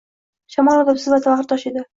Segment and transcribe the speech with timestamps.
[0.55, 1.89] Shamol odobsiz va bag‘ritosh edi